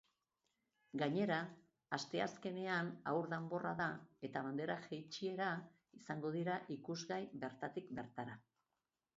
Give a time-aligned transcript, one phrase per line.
[0.99, 1.35] Gainera,
[1.97, 3.89] asteazkenean haur danborrada
[4.29, 5.51] eta bandera jaitsiera
[6.01, 8.41] izango dira ikusgai bertatik bertara.